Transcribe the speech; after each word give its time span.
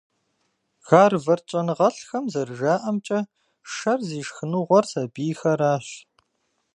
Гарвард 0.87 1.45
щӀэныгъэлӀхэм 1.49 2.25
зэрыжаӀэмкӀэ, 2.33 3.19
шэр 3.73 3.99
зи 4.07 4.21
шхыныгъуэр 4.27 4.85
сабийхэращ. 4.91 5.87